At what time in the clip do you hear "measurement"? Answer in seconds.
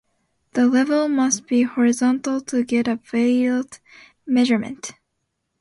4.25-4.93